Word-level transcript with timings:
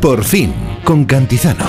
Por 0.00 0.22
fin, 0.24 0.54
con 0.84 1.04
Cantizano. 1.04 1.64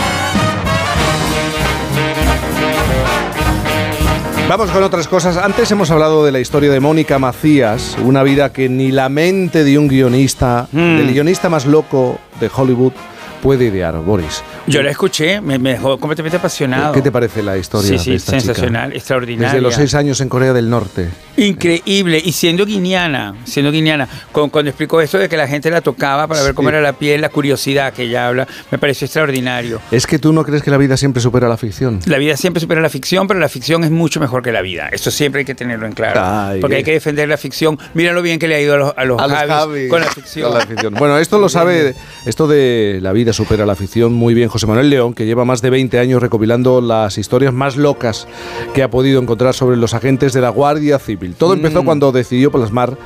Vamos 4.48 4.72
con 4.72 4.82
otras 4.84 5.08
cosas. 5.08 5.38
Antes 5.38 5.70
hemos 5.72 5.92
hablado 5.92 6.26
de 6.26 6.32
la 6.32 6.40
historia 6.40 6.72
de 6.72 6.80
Mónica 6.80 7.20
Macías, 7.20 7.98
una 8.04 8.24
vida 8.24 8.52
que 8.52 8.68
ni 8.70 8.92
la 8.92 9.08
mente 9.10 9.64
de 9.64 9.78
un 9.78 9.88
guionista, 9.88 10.68
Mm. 10.72 10.98
del 10.98 11.14
guionista 11.14 11.50
más 11.50 11.66
loco 11.66 12.18
de 12.40 12.50
Hollywood, 12.56 12.94
puede 13.42 13.66
idear, 13.66 13.96
Boris. 14.02 14.44
Yo 14.68 14.82
la 14.84 14.92
escuché, 14.92 15.42
me, 15.42 15.58
me 15.60 15.72
dejó 15.72 15.98
completamente 16.00 16.38
apasionado. 16.38 16.94
¿Qué 16.94 17.02
te 17.02 17.12
parece 17.12 17.42
la 17.44 17.58
historia 17.58 17.90
Sí, 17.90 17.98
sí, 18.00 18.10
de 18.12 18.16
esta 18.18 18.32
chica? 18.34 18.42
sensacional, 18.54 18.94
extraordinaria. 18.94 19.48
Desde 19.50 19.62
los 19.62 19.74
seis 19.76 19.94
años 19.96 20.22
en 20.22 20.30
Corea 20.30 20.54
del 20.54 20.70
Norte. 20.70 21.10
Increíble. 21.38 22.22
Y 22.24 22.32
siendo 22.34 22.66
guineana, 22.66 23.34
siendo 23.46 23.72
guineana, 23.72 24.08
con- 24.32 24.50
cuando 24.50 24.70
explicó 24.70 25.02
esto 25.02 25.18
de 25.18 25.30
que 25.30 25.38
la 25.38 25.48
gente 25.48 25.70
la 25.72 25.82
tocaba 25.82 26.28
para 26.28 26.44
ver 26.44 26.54
cómo 26.54 26.70
Sí. 26.70 26.76
era 26.76 26.82
la 26.84 26.94
piel, 26.94 27.22
la 27.22 27.30
curiosidad 27.30 27.94
que 27.94 28.04
ella 28.04 28.28
habla, 28.28 28.48
me 28.72 28.78
pareció 28.78 29.06
extraordinario. 29.06 29.80
¿Es 29.92 30.06
que 30.06 30.20
tú 30.20 30.34
no 30.34 30.44
crees 30.44 30.62
que 30.64 30.72
la 30.72 30.78
vida 30.78 30.98
siempre 30.98 31.22
supera 31.22 31.48
la 31.48 31.58
ficción? 31.58 32.00
La 32.06 32.18
vida 32.18 32.36
siempre 32.38 32.60
supera 32.60 32.82
la 32.82 32.90
ficción, 32.90 33.28
pero 33.28 33.40
la 33.40 33.50
ficción 33.50 33.84
es 33.84 33.92
mucho 33.92 34.20
mejor 34.20 34.44
que 34.44 34.52
la 34.52 34.62
vida. 34.62 34.90
Eso 34.92 35.12
siempre 35.12 35.40
hay 35.40 35.46
que 35.46 35.56
tenerlo 35.56 35.86
en 35.86 35.94
claro. 35.94 36.22
Ay, 36.24 36.60
porque 36.60 36.78
hay 36.78 36.84
que 36.84 36.92
defender 36.92 37.28
la 37.30 37.38
ficción. 37.38 37.80
Mira 37.94 38.12
lo 38.14 38.22
bien 38.22 38.38
que 38.40 38.48
le 38.48 38.56
ha 38.56 38.62
ido 38.62 38.74
a 38.76 38.78
los, 38.78 38.94
a 38.98 39.06
los, 39.06 39.20
A 39.22 39.28
los 39.28 39.38
Javis 39.38 39.54
Javis, 39.56 39.90
con 39.90 40.02
la 40.02 40.08
con 40.50 40.54
la 40.60 40.66
ficción. 40.66 40.94
Bueno, 40.96 41.18
esto 41.18 41.40
lo 41.40 41.50
sabe, 41.50 41.96
esto 42.26 42.48
de 42.48 43.00
la 43.02 43.14
vida 43.14 43.29
supera 43.34 43.66
la 43.66 43.76
ficción 43.76 44.14
muy 44.14 44.34
bien 44.34 44.50
José 44.50 44.68
Manuel 44.68 44.90
León, 44.90 45.14
que 45.14 45.26
lleva 45.26 45.46
más 45.46 45.62
de 45.62 45.70
20 45.70 46.00
años 46.00 46.22
recopilando 46.22 46.82
las 46.82 47.18
historias 47.18 47.54
más 47.54 47.78
locas 47.78 48.28
que 48.74 48.84
ha 48.84 48.90
podido 48.90 49.22
encontrar 49.22 49.54
sobre 49.54 49.78
los 49.78 49.94
agentes 49.94 50.34
de 50.34 50.42
la 50.42 50.50
Guardia 50.50 51.00
Civil. 51.00 51.36
Todo 51.38 51.56
Mm. 51.56 51.60
empezó 51.60 51.84
cuando 51.84 52.12
decidió 52.12 52.52
plasmar 52.52 52.98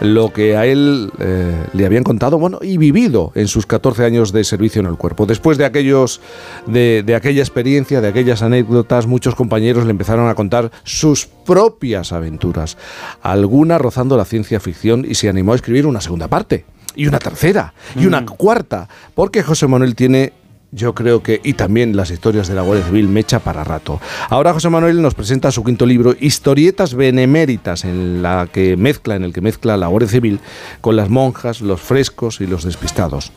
lo 0.00 0.32
que 0.32 0.56
a 0.56 0.66
él 0.66 1.10
eh, 1.18 1.54
le 1.72 1.86
habían 1.86 2.04
contado, 2.04 2.38
bueno, 2.38 2.58
y 2.62 2.76
vivido 2.78 3.32
en 3.34 3.48
sus 3.48 3.66
14 3.66 4.04
años 4.04 4.32
de 4.32 4.44
servicio 4.44 4.80
en 4.80 4.86
el 4.86 4.96
cuerpo. 4.96 5.26
Después 5.26 5.58
de 5.58 5.64
aquellos, 5.64 6.20
de, 6.66 7.02
de 7.04 7.14
aquella 7.14 7.42
experiencia, 7.42 8.00
de 8.00 8.08
aquellas 8.08 8.42
anécdotas, 8.42 9.06
muchos 9.06 9.34
compañeros 9.34 9.84
le 9.84 9.90
empezaron 9.90 10.28
a 10.28 10.34
contar 10.34 10.70
sus 10.84 11.26
propias 11.26 12.12
aventuras, 12.12 12.76
algunas 13.22 13.80
rozando 13.80 14.16
la 14.16 14.24
ciencia 14.24 14.60
ficción 14.60 15.04
y 15.08 15.14
se 15.14 15.28
animó 15.28 15.52
a 15.52 15.56
escribir 15.56 15.86
una 15.86 16.00
segunda 16.00 16.28
parte 16.28 16.64
y 16.94 17.06
una 17.06 17.18
tercera 17.18 17.74
y 17.96 18.06
una 18.06 18.24
cuarta, 18.24 18.88
porque 19.14 19.42
José 19.42 19.66
Manuel 19.66 19.94
tiene 19.94 20.32
yo 20.72 20.94
creo 20.94 21.22
que, 21.22 21.40
y 21.42 21.54
también 21.54 21.96
las 21.96 22.10
historias 22.10 22.46
de 22.48 22.54
la 22.54 22.62
Guardia 22.62 22.86
Civil, 22.86 23.08
mecha 23.08 23.40
para 23.40 23.64
rato. 23.64 24.00
Ahora 24.28 24.52
José 24.52 24.68
Manuel 24.68 25.02
nos 25.02 25.14
presenta 25.14 25.50
su 25.50 25.64
quinto 25.64 25.84
libro, 25.84 26.14
Historietas 26.18 26.94
Beneméritas, 26.94 27.84
en, 27.84 28.22
la 28.22 28.48
que 28.50 28.76
mezcla, 28.76 29.16
en 29.16 29.24
el 29.24 29.32
que 29.32 29.40
mezcla 29.40 29.76
la 29.76 29.88
Guardia 29.88 30.08
Civil 30.08 30.40
con 30.80 30.96
las 30.96 31.08
monjas, 31.08 31.60
los 31.60 31.80
frescos 31.80 32.40
y 32.40 32.46
los 32.46 32.64
despistados. 32.64 33.32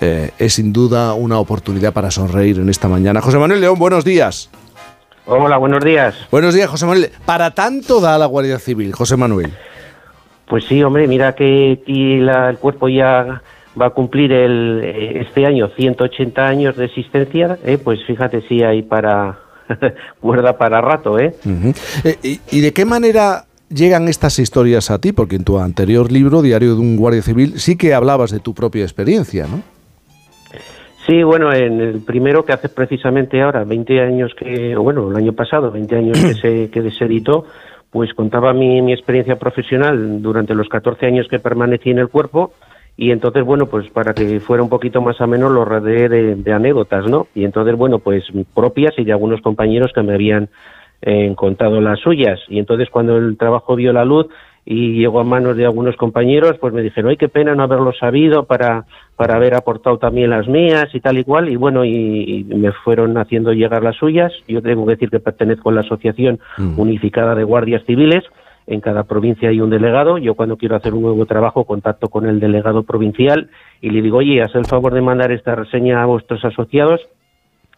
Eh, 0.00 0.32
es 0.38 0.54
sin 0.54 0.72
duda 0.72 1.14
una 1.14 1.38
oportunidad 1.38 1.92
para 1.92 2.10
sonreír 2.10 2.58
en 2.58 2.68
esta 2.68 2.88
mañana. 2.88 3.20
José 3.20 3.38
Manuel 3.38 3.60
León, 3.60 3.78
buenos 3.78 4.04
días. 4.04 4.50
Hola, 5.24 5.56
buenos 5.56 5.84
días. 5.84 6.16
Buenos 6.32 6.52
días, 6.52 6.68
José 6.68 6.84
Manuel. 6.84 7.12
Para 7.24 7.52
tanto 7.52 8.00
da 8.00 8.18
la 8.18 8.26
Guardia 8.26 8.58
Civil, 8.58 8.92
José 8.92 9.16
Manuel. 9.16 9.52
Pues 10.52 10.66
sí, 10.66 10.82
hombre, 10.82 11.08
mira 11.08 11.34
que 11.34 11.80
la- 12.20 12.50
el 12.50 12.58
cuerpo 12.58 12.86
ya 12.86 13.40
va 13.80 13.86
a 13.86 13.90
cumplir 13.90 14.32
el, 14.32 14.82
eh, 14.84 15.20
este 15.26 15.46
año 15.46 15.70
180 15.74 16.46
años 16.46 16.76
de 16.76 16.84
existencia, 16.84 17.56
eh, 17.64 17.78
pues 17.82 18.00
fíjate 18.06 18.42
si 18.46 18.62
hay 18.62 18.82
para 18.82 19.38
cuerda 20.20 20.58
para 20.58 20.82
rato, 20.82 21.18
¿eh? 21.18 21.34
Eh, 22.04 22.16
y, 22.22 22.40
y 22.50 22.60
de 22.60 22.70
qué 22.74 22.84
manera 22.84 23.46
llegan 23.70 24.08
estas 24.08 24.38
historias 24.38 24.90
a 24.90 24.98
ti? 25.00 25.12
Porque 25.12 25.36
en 25.36 25.44
tu 25.44 25.58
anterior 25.58 26.12
libro, 26.12 26.42
Diario 26.42 26.74
de 26.74 26.80
un 26.82 26.98
Guardia 26.98 27.22
Civil, 27.22 27.58
sí 27.58 27.78
que 27.78 27.94
hablabas 27.94 28.30
de 28.30 28.40
tu 28.40 28.52
propia 28.52 28.82
experiencia, 28.82 29.46
¿no? 29.46 29.62
Sí, 31.06 31.22
bueno, 31.22 31.50
en 31.50 31.80
el 31.80 32.00
primero 32.00 32.44
que 32.44 32.52
hace 32.52 32.68
precisamente 32.68 33.40
ahora, 33.40 33.64
20 33.64 34.00
años 34.02 34.32
que, 34.38 34.76
bueno, 34.76 35.10
el 35.10 35.16
año 35.16 35.32
pasado, 35.32 35.70
20 35.70 35.96
años 35.96 36.18
que 36.20 36.34
se, 36.34 36.70
que 36.70 36.90
se 36.90 37.04
editó, 37.06 37.46
pues 37.92 38.12
contaba 38.14 38.52
mi, 38.52 38.82
mi 38.82 38.92
experiencia 38.92 39.36
profesional 39.36 40.20
durante 40.20 40.54
los 40.54 40.68
14 40.68 41.06
años 41.06 41.28
que 41.28 41.38
permanecí 41.38 41.90
en 41.90 42.00
el 42.00 42.08
cuerpo 42.08 42.52
y 42.96 43.10
entonces, 43.10 43.44
bueno, 43.44 43.66
pues 43.66 43.88
para 43.90 44.12
que 44.12 44.40
fuera 44.40 44.62
un 44.62 44.68
poquito 44.68 45.00
más 45.00 45.20
ameno 45.20 45.48
lo 45.48 45.64
rodeé 45.64 46.08
de, 46.08 46.52
anécdotas, 46.52 47.06
¿no? 47.06 47.26
Y 47.34 47.44
entonces, 47.44 47.76
bueno, 47.76 47.98
pues 47.98 48.24
propias 48.54 48.94
y 48.98 49.04
de 49.04 49.12
algunos 49.12 49.40
compañeros 49.40 49.92
que 49.94 50.02
me 50.02 50.14
habían 50.14 50.50
eh, 51.00 51.32
contado 51.34 51.80
las 51.80 52.00
suyas. 52.00 52.40
Y 52.48 52.58
entonces 52.58 52.90
cuando 52.90 53.16
el 53.16 53.36
trabajo 53.38 53.76
vio 53.76 53.92
la 53.92 54.04
luz 54.04 54.26
y 54.64 54.92
llegó 54.92 55.20
a 55.20 55.24
manos 55.24 55.56
de 55.56 55.64
algunos 55.64 55.96
compañeros, 55.96 56.56
pues 56.60 56.72
me 56.72 56.82
dijeron, 56.82 57.10
ay, 57.10 57.16
qué 57.16 57.28
pena 57.28 57.54
no 57.54 57.64
haberlo 57.64 57.92
sabido 57.92 58.44
para, 58.44 58.84
para 59.16 59.34
haber 59.34 59.54
aportado 59.54 59.98
también 59.98 60.30
las 60.30 60.46
mías 60.46 60.86
y 60.94 61.00
tal 61.00 61.18
y 61.18 61.24
cual. 61.24 61.48
Y 61.48 61.56
bueno, 61.56 61.84
y, 61.84 62.46
y 62.48 62.54
me 62.54 62.70
fueron 62.70 63.18
haciendo 63.18 63.52
llegar 63.52 63.82
las 63.82 63.96
suyas. 63.96 64.32
Yo 64.46 64.62
tengo 64.62 64.86
que 64.86 64.92
decir 64.92 65.10
que 65.10 65.18
pertenezco 65.18 65.70
a 65.70 65.72
la 65.72 65.80
Asociación 65.80 66.38
Mm. 66.58 66.78
Unificada 66.78 67.34
de 67.34 67.44
Guardias 67.44 67.82
Civiles. 67.86 68.24
En 68.66 68.80
cada 68.80 69.04
provincia 69.04 69.48
hay 69.48 69.60
un 69.60 69.70
delegado. 69.70 70.18
Yo 70.18 70.34
cuando 70.34 70.56
quiero 70.56 70.76
hacer 70.76 70.94
un 70.94 71.02
nuevo 71.02 71.26
trabajo 71.26 71.64
contacto 71.64 72.08
con 72.08 72.26
el 72.26 72.38
delegado 72.38 72.84
provincial 72.84 73.50
y 73.80 73.90
le 73.90 74.02
digo, 74.02 74.18
oye, 74.18 74.40
haz 74.42 74.54
el 74.54 74.66
favor 74.66 74.94
de 74.94 75.00
mandar 75.00 75.32
esta 75.32 75.54
reseña 75.54 76.02
a 76.02 76.06
vuestros 76.06 76.44
asociados 76.44 77.00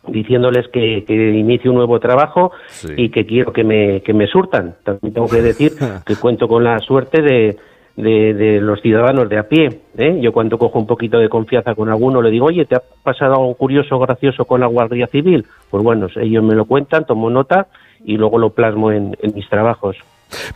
diciéndoles 0.08 0.68
que, 0.68 1.04
que 1.06 1.14
inicie 1.14 1.70
un 1.70 1.76
nuevo 1.76 1.98
trabajo 2.00 2.52
Sí. 2.68 2.88
y 2.96 3.08
que 3.10 3.24
quiero 3.26 3.52
que 3.52 3.64
me, 3.64 4.00
que 4.02 4.12
me 4.12 4.26
surtan. 4.26 4.74
También 4.84 5.14
tengo 5.14 5.28
que 5.28 5.42
decir 5.42 5.72
que 6.06 6.16
cuento 6.16 6.46
con 6.48 6.62
la 6.64 6.78
suerte 6.80 7.22
de, 7.22 7.56
de, 7.96 8.34
de 8.34 8.60
los 8.60 8.80
ciudadanos 8.82 9.28
de 9.28 9.38
a 9.38 9.48
pie. 9.48 9.80
¿eh? 9.96 10.18
Yo 10.20 10.32
cuando 10.32 10.58
cojo 10.58 10.78
un 10.78 10.86
poquito 10.86 11.18
de 11.18 11.28
confianza 11.28 11.74
con 11.74 11.88
alguno 11.88 12.20
le 12.20 12.30
digo, 12.30 12.46
oye, 12.46 12.64
¿te 12.66 12.76
ha 12.76 12.82
pasado 13.02 13.32
algo 13.34 13.54
curioso, 13.54 13.98
gracioso 13.98 14.44
con 14.44 14.60
la 14.60 14.66
Guardia 14.66 15.06
Civil? 15.06 15.46
Pues 15.70 15.82
bueno, 15.82 16.08
ellos 16.16 16.42
me 16.44 16.54
lo 16.54 16.64
cuentan, 16.66 17.06
tomo 17.06 17.30
nota 17.30 17.68
y 18.04 18.16
luego 18.16 18.38
lo 18.38 18.50
plasmo 18.50 18.90
en, 18.92 19.16
en 19.22 19.34
mis 19.34 19.48
trabajos. 19.48 19.96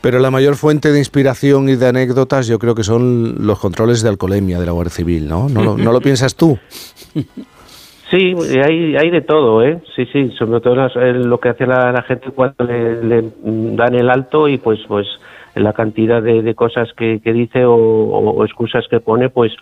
Pero 0.00 0.18
la 0.18 0.30
mayor 0.30 0.56
fuente 0.56 0.90
de 0.90 0.98
inspiración 0.98 1.68
y 1.68 1.76
de 1.76 1.86
anécdotas 1.86 2.48
yo 2.48 2.58
creo 2.58 2.74
que 2.74 2.82
son 2.82 3.46
los 3.46 3.60
controles 3.60 4.02
de 4.02 4.08
alcoholemia 4.08 4.58
de 4.58 4.66
la 4.66 4.72
Guardia 4.72 4.90
Civil, 4.92 5.28
¿no? 5.28 5.48
¿No 5.48 5.62
lo, 5.62 5.78
no 5.78 5.92
lo 5.92 6.00
piensas 6.02 6.34
tú? 6.34 6.58
Sí, 8.10 8.34
hay, 8.64 8.96
hay 8.96 9.10
de 9.10 9.20
todo, 9.20 9.62
¿eh? 9.62 9.80
Sí, 9.94 10.06
sí, 10.12 10.30
sobre 10.38 10.60
todo 10.60 10.74
las- 10.76 10.96
eh, 10.96 11.12
lo 11.12 11.38
que 11.40 11.50
hace 11.50 11.66
la, 11.66 11.92
la 11.92 12.02
gente 12.02 12.30
cuando 12.30 12.64
le, 12.64 13.02
le, 13.04 13.24
dan 13.76 13.94
el 13.94 14.08
alto 14.08 14.48
y 14.48 14.56
pues 14.58 14.78
pues 14.88 15.06
la 15.54 15.72
cantidad 15.74 16.22
de, 16.22 16.40
de 16.42 16.54
cosas 16.54 16.88
que, 16.96 17.20
que 17.22 17.32
dice 17.32 17.64
o, 17.66 17.74
o- 17.74 18.30
o 18.30 18.44
excusas 18.44 18.86
que 18.88 19.00
pone, 19.00 19.28
pues 19.28 19.52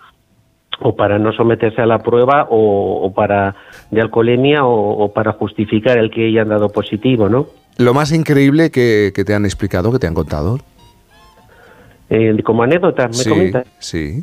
o 0.81 0.95
para 0.95 1.19
no 1.19 1.33
someterse 1.33 1.81
a 1.81 1.87
la 1.87 1.99
prueba 2.01 2.47
o, 2.51 3.01
o 3.07 3.13
para 3.15 3.57
de 3.91 4.01
alcoholemia 4.01 4.65
o, 4.65 5.05
o 5.05 5.13
para 5.13 5.33
justificar 5.33 5.99
el 5.99 6.11
que 6.11 6.27
hayan 6.29 6.49
dado 6.51 6.69
positivo, 6.69 7.29
¿no? 7.29 7.47
Lo 7.79 7.95
más 7.95 8.13
increíble 8.13 8.71
que, 8.71 9.11
que 9.15 9.25
te 9.25 9.35
han 9.35 9.45
explicado, 9.45 9.91
que 9.91 9.99
te 9.99 10.07
han 10.07 10.15
contado. 10.15 10.59
Eh, 12.11 12.37
como 12.45 12.63
anécdota, 12.63 13.09
me 13.09 13.15
sí, 13.15 13.29
comentas. 13.29 13.67
sí. 13.79 14.23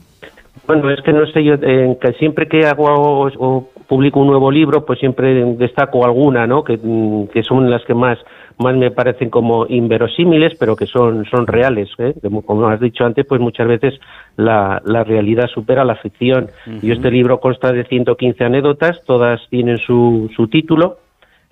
Bueno, 0.67 0.89
es 0.89 1.01
que 1.01 1.13
no 1.13 1.25
sé, 1.27 1.43
yo 1.43 1.55
eh, 1.55 1.97
que 1.99 2.13
siempre 2.13 2.47
que 2.47 2.65
hago 2.65 2.85
o, 2.85 3.27
o 3.37 3.69
publico 3.87 4.19
un 4.19 4.27
nuevo 4.27 4.51
libro, 4.51 4.85
pues 4.85 4.99
siempre 4.99 5.33
destaco 5.55 6.05
alguna, 6.05 6.47
¿no? 6.47 6.63
Que, 6.63 6.79
mm, 6.81 7.27
que 7.27 7.43
son 7.43 7.69
las 7.69 7.83
que 7.85 7.93
más 7.93 8.17
más 8.57 8.75
me 8.75 8.91
parecen 8.91 9.29
como 9.29 9.65
inverosímiles, 9.67 10.55
pero 10.59 10.75
que 10.75 10.85
son 10.85 11.25
son 11.25 11.47
reales. 11.47 11.89
¿eh? 11.97 12.13
Como, 12.21 12.43
como 12.43 12.67
has 12.67 12.79
dicho 12.79 13.03
antes, 13.03 13.25
pues 13.25 13.41
muchas 13.41 13.67
veces 13.67 13.99
la, 14.35 14.81
la 14.85 15.03
realidad 15.03 15.47
supera 15.47 15.83
la 15.83 15.95
ficción. 15.95 16.49
Y 16.81 16.91
este 16.91 17.11
libro 17.11 17.39
consta 17.39 17.71
de 17.71 17.83
115 17.83 18.43
anécdotas, 18.43 19.01
todas 19.05 19.41
tienen 19.49 19.77
su, 19.77 20.29
su 20.35 20.47
título. 20.47 20.97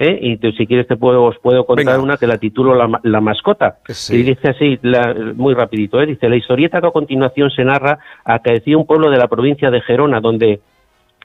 ¿Eh? 0.02 0.18
Y 0.22 0.38
te- 0.38 0.52
si 0.54 0.66
quieres 0.68 0.88
te 0.88 0.98
puedo, 0.98 1.24
os 1.24 1.38
puedo 1.40 1.66
contar 1.66 1.86
Venga. 1.86 2.02
una 2.04 2.18
que 2.18 2.28
la 2.28 2.38
titulo 2.38 2.74
La, 2.76 3.00
la 3.04 3.22
mascota. 3.22 3.78
Sí. 3.88 4.18
Y 4.18 4.24
dice 4.24 4.50
así, 4.50 4.80
la- 4.82 5.16
muy 5.36 5.54
rapidito, 5.54 6.02
¿eh? 6.02 6.06
dice, 6.08 6.28
la 6.28 6.36
historieta 6.36 6.82
que 6.82 6.88
a 6.88 6.92
continuación 6.92 7.50
se 7.52 7.64
narra 7.64 8.00
acaeció 8.26 8.78
un 8.80 8.86
pueblo 8.86 9.10
de 9.10 9.18
la 9.18 9.28
provincia 9.28 9.70
de 9.70 9.82
Gerona, 9.82 10.20
donde 10.20 10.60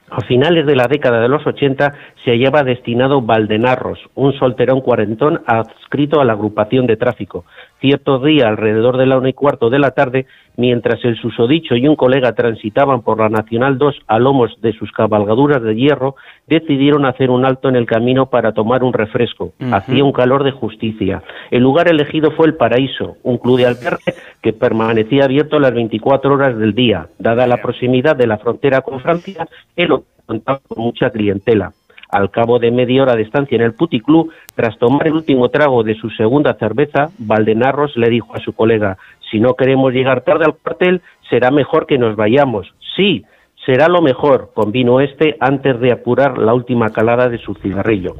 a 0.09 0.21
finales 0.21 0.65
de 0.65 0.73
la 0.75 0.87
década 0.87 1.19
de 1.19 1.27
los 1.27 1.45
80 1.45 1.93
se 2.23 2.31
hallaba 2.31 2.63
destinado 2.63 3.21
Valdenarros, 3.21 3.99
un 4.15 4.31
solterón 4.39 4.79
cuarentón 4.79 5.41
adscrito 5.45 6.21
a 6.21 6.23
la 6.25 6.31
agrupación 6.31 6.87
de 6.87 6.95
tráfico. 6.95 7.43
Cierto 7.79 8.19
día, 8.19 8.47
alrededor 8.47 8.97
de 8.97 9.05
la 9.05 9.17
una 9.17 9.29
y 9.29 9.33
cuarto 9.33 9.69
de 9.69 9.77
la 9.77 9.91
tarde, 9.91 10.25
mientras 10.55 11.03
el 11.05 11.15
susodicho 11.17 11.75
y 11.75 11.87
un 11.87 11.95
colega 11.95 12.33
transitaban 12.33 13.03
por 13.03 13.19
la 13.19 13.29
Nacional 13.29 13.77
2 13.77 13.95
a 14.07 14.17
lomos 14.19 14.59
de 14.61 14.73
sus 14.73 14.91
cabalgaduras 14.91 15.61
de 15.61 15.75
hierro, 15.75 16.15
decidieron 16.47 17.05
hacer 17.05 17.29
un 17.29 17.45
alto 17.45 17.69
en 17.69 17.75
el 17.75 17.85
camino 17.85 18.31
para 18.31 18.53
tomar 18.53 18.83
un 18.83 18.93
refresco. 18.93 19.53
Hacía 19.71 20.03
un 20.03 20.11
calor 20.11 20.43
de 20.43 20.51
justicia. 20.51 21.21
El 21.51 21.61
lugar 21.61 21.87
elegido 21.87 22.31
fue 22.31 22.47
el 22.47 22.55
Paraíso, 22.55 23.17
un 23.23 23.37
club 23.37 23.57
de 23.57 23.67
albergue 23.67 24.13
que 24.41 24.53
permanecía 24.53 25.25
abierto 25.25 25.59
las 25.59 25.73
24 25.73 26.33
horas 26.33 26.57
del 26.57 26.73
día. 26.73 27.07
Dada 27.19 27.45
la 27.45 27.57
proximidad 27.57 28.15
de 28.15 28.27
la 28.27 28.37
frontera 28.37 28.81
con 28.81 28.99
Francia, 29.01 29.47
el 29.75 29.91
hotel 29.91 30.17
contaba 30.27 30.59
con 30.67 30.83
mucha 30.83 31.09
clientela. 31.09 31.71
Al 32.09 32.31
cabo 32.31 32.59
de 32.59 32.71
media 32.71 33.03
hora 33.03 33.15
de 33.15 33.23
estancia 33.23 33.55
en 33.55 33.61
el 33.61 33.73
puticlub, 33.73 34.31
tras 34.55 34.77
tomar 34.77 35.07
el 35.07 35.13
último 35.13 35.49
trago 35.49 35.83
de 35.83 35.95
su 35.95 36.09
segunda 36.11 36.53
cerveza, 36.53 37.09
Valdenarros 37.17 37.95
le 37.97 38.09
dijo 38.09 38.35
a 38.35 38.39
su 38.39 38.53
colega, 38.53 38.97
si 39.29 39.39
no 39.39 39.55
queremos 39.55 39.93
llegar 39.93 40.21
tarde 40.21 40.45
al 40.45 40.55
cuartel, 40.55 41.01
será 41.29 41.51
mejor 41.51 41.85
que 41.85 41.97
nos 41.97 42.15
vayamos. 42.15 42.73
Sí, 42.95 43.25
Será 43.67 43.89
lo 43.89 44.01
mejor, 44.01 44.51
convino 44.53 45.01
este 45.01 45.35
antes 45.41 45.77
de 45.81 45.91
apurar 45.91 46.37
la 46.37 46.53
última 46.53 46.89
calada 46.89 47.27
de 47.27 47.37
su 47.37 47.53
cigarrillo. 47.55 48.15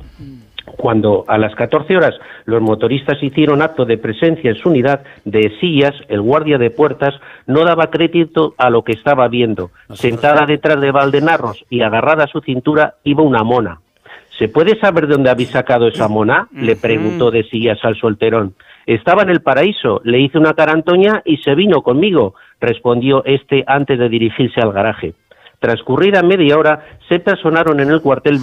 Cuando 0.77 1.25
a 1.27 1.37
las 1.37 1.55
14 1.55 1.97
horas 1.97 2.13
los 2.45 2.61
motoristas 2.61 3.21
hicieron 3.21 3.61
acto 3.61 3.83
de 3.83 3.97
presencia 3.97 4.51
en 4.51 4.57
su 4.57 4.69
unidad 4.69 5.01
de 5.25 5.51
sillas, 5.59 5.93
el 6.07 6.21
guardia 6.21 6.57
de 6.57 6.69
puertas 6.69 7.15
no 7.47 7.65
daba 7.65 7.89
crédito 7.89 8.53
a 8.57 8.69
lo 8.69 8.83
que 8.83 8.93
estaba 8.93 9.27
viendo. 9.27 9.71
Sentada 9.93 10.45
detrás 10.45 10.79
de 10.79 10.91
Valdenarros 10.91 11.65
y 11.69 11.81
agarrada 11.81 12.25
a 12.25 12.27
su 12.27 12.41
cintura 12.41 12.95
iba 13.03 13.23
una 13.23 13.43
mona. 13.43 13.79
¿Se 14.37 14.49
puede 14.49 14.79
saber 14.79 15.07
de 15.07 15.13
dónde 15.13 15.31
habéis 15.31 15.49
sacado 15.49 15.87
esa 15.87 16.07
mona? 16.07 16.47
le 16.53 16.75
preguntó 16.75 17.31
de 17.31 17.43
sillas 17.43 17.79
al 17.83 17.95
solterón. 17.95 18.53
Estaba 18.85 19.23
en 19.23 19.29
el 19.29 19.41
paraíso, 19.41 19.99
le 20.03 20.19
hice 20.19 20.37
una 20.37 20.53
carantoña 20.53 21.23
y 21.25 21.37
se 21.37 21.55
vino 21.55 21.81
conmigo, 21.81 22.35
respondió 22.61 23.25
este 23.25 23.63
antes 23.65 23.97
de 23.97 24.09
dirigirse 24.09 24.61
al 24.61 24.71
garaje. 24.71 25.13
Transcurrida 25.59 26.21
media 26.21 26.57
hora, 26.57 26.85
se 27.09 27.19
personaron 27.19 27.79
en 27.79 27.89
el 27.89 28.01
cuartel 28.01 28.39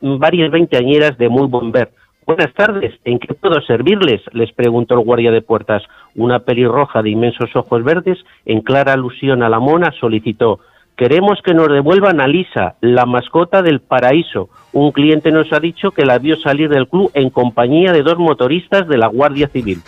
varias 0.00 0.50
veinteañeras 0.50 1.18
de 1.18 1.28
muy 1.28 1.46
buen 1.46 1.72
ver. 1.72 1.90
Buenas 2.26 2.54
tardes, 2.54 2.94
¿en 3.04 3.18
qué 3.18 3.34
puedo 3.34 3.60
servirles? 3.62 4.20
les 4.32 4.52
preguntó 4.52 4.94
el 4.94 5.04
guardia 5.04 5.32
de 5.32 5.42
puertas. 5.42 5.82
Una 6.14 6.38
pelirroja 6.38 7.02
de 7.02 7.10
inmensos 7.10 7.54
ojos 7.56 7.82
verdes, 7.82 8.18
en 8.46 8.60
clara 8.60 8.92
alusión 8.92 9.42
a 9.42 9.48
la 9.48 9.58
mona, 9.58 9.92
solicitó 9.98 10.60
Queremos 11.00 11.40
que 11.42 11.54
nos 11.54 11.68
devuelvan 11.68 12.20
a 12.20 12.28
Lisa, 12.28 12.74
la 12.82 13.06
mascota 13.06 13.62
del 13.62 13.80
paraíso. 13.80 14.50
Un 14.74 14.92
cliente 14.92 15.32
nos 15.32 15.50
ha 15.50 15.58
dicho 15.58 15.92
que 15.92 16.04
la 16.04 16.18
vio 16.18 16.36
salir 16.36 16.68
del 16.68 16.88
club 16.88 17.10
en 17.14 17.30
compañía 17.30 17.90
de 17.92 18.02
dos 18.02 18.18
motoristas 18.18 18.86
de 18.86 18.98
la 18.98 19.06
Guardia 19.06 19.48
Civil. 19.48 19.78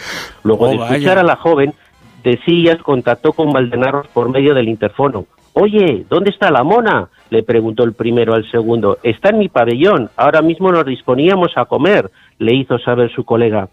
Luego 0.43 0.69
de 0.69 0.79
oh, 0.79 0.85
escuchar 0.87 1.19
a 1.19 1.23
la 1.23 1.37
joven, 1.37 1.75
de 2.25 2.39
sillas 2.47 2.79
contactó 2.79 3.35
con 3.35 3.53
Valdenarros 3.53 4.09
por 4.09 4.31
medio 4.31 4.55
del 4.55 4.71
interfono. 4.71 5.27
Oye, 5.55 6.07
¿dónde 6.09 6.31
está 6.31 6.51
la 6.51 6.65
mona? 6.65 7.09
le 7.33 7.43
preguntó 7.43 7.83
el 7.85 7.95
primero 7.95 8.35
al 8.35 8.49
segundo. 8.51 8.99
Está 9.03 9.31
en 9.31 9.39
mi 9.39 9.49
pabellón. 9.49 10.11
Ahora 10.17 10.43
mismo 10.43 10.71
nos 10.71 10.85
disponíamos 10.85 11.51
a 11.57 11.65
comer, 11.65 12.11
le 12.39 12.55
hizo 12.55 12.79
saber 12.79 13.11
su 13.11 13.25
colega. 13.25 13.69